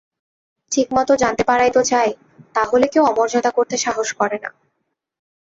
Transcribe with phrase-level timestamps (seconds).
[0.71, 2.09] ঠিকমত জানতে পারাই তো চাই,
[2.55, 4.49] তা হলে কেউ অমর্যাদা করতে সাহস করে না।